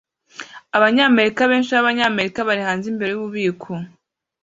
[0.77, 3.71] Abanyamerika benshi b'Abanyamerika bari hanze imbere yububiko